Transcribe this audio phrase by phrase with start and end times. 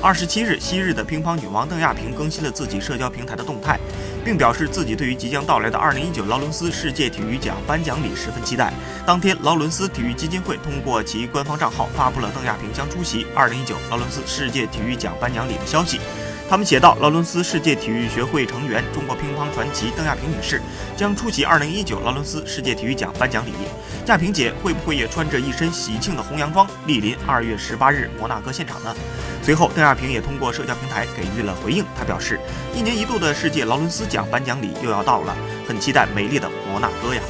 [0.00, 3.76] 二十七日，昔日的乒乓女王邓亚萍更新了自己社交平台的动态，
[4.24, 8.72] 并表示自己对于即将到来的二零一九劳伦斯世界体育奖颁奖礼十分期待。
[9.04, 15.98] 当天，劳伦斯体育基金会通过其官方账号发布了邓亚萍将出席二零一九劳伦斯世界体育奖颁奖礼的消息。
[16.48, 20.62] 他们写道：“劳伦斯世界体育学会成员、中国乒乓传奇邓亚萍女士
[20.96, 23.52] 将出席2019劳伦斯世界体育奖颁奖礼。
[24.10, 28.94] 亚萍姐会不会也穿着一身喜庆的红洋装，莅临二月十八日摩纳哥现场呢？”
[29.42, 31.84] 随后，邓亚萍也通过社交平台给予了回应。
[31.96, 32.38] 她表示
[32.74, 35.34] ：“一年一度的世界劳伦斯奖颁奖礼又要到了，
[35.66, 37.22] 很期待美丽的摩纳哥呀！”